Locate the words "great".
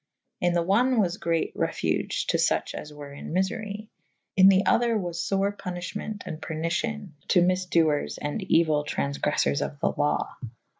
1.17-1.51